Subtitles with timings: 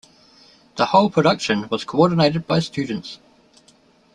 [0.77, 3.19] The whole production was coordinated by students.